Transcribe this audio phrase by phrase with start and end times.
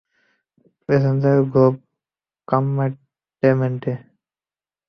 [0.89, 1.73] Passenger glove
[2.47, 3.93] কম্পার্টমেন্টে।